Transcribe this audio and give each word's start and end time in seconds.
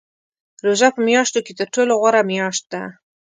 روژه 0.65 0.89
په 0.95 0.99
میاشتو 1.07 1.39
کې 1.45 1.53
تر 1.59 1.67
ټولو 1.73 1.93
غوره 2.01 2.21
میاشت 2.31 2.63
ده. 2.73 2.83